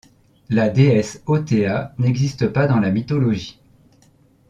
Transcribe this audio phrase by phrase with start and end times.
[0.49, 3.59] La déesse Othéa n’existe pas dans la mythologie.